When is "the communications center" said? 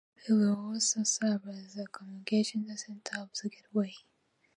1.75-3.19